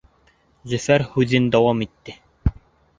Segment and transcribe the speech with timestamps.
[0.73, 2.21] Зөфәр һүҙен дауам итте: